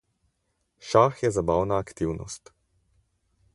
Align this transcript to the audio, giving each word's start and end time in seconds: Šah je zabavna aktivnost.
Šah 0.89 1.15
je 1.25 1.31
zabavna 1.37 1.79
aktivnost. 1.87 2.53